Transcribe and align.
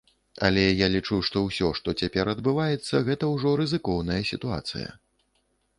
Але 0.47 0.61
я 0.63 0.87
лічу, 0.93 1.19
што 1.29 1.43
ўсё, 1.49 1.67
што 1.81 1.95
цяпер 2.05 2.33
адбываецца, 2.33 3.03
гэта 3.11 3.33
ўжо 3.35 3.53
рызыкоўная 3.61 4.21
сітуацыя. 4.33 4.89